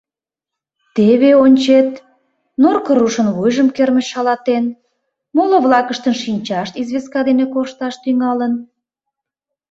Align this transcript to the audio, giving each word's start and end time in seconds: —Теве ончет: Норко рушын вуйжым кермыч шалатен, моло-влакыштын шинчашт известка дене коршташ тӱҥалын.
—Теве 0.95 1.31
ончет: 1.43 1.89
Норко 2.61 2.91
рушын 2.99 3.27
вуйжым 3.35 3.67
кермыч 3.75 4.05
шалатен, 4.13 4.65
моло-влакыштын 5.35 6.15
шинчашт 6.23 6.73
известка 6.81 7.19
дене 7.29 7.45
коршташ 7.53 7.95
тӱҥалын. 8.03 8.53